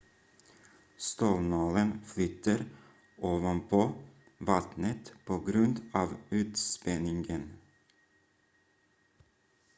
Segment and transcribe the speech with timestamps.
[0.97, 2.63] stålnålen flyter
[3.17, 3.93] ovanpå
[4.37, 7.49] vattnet på grund av ytspänningen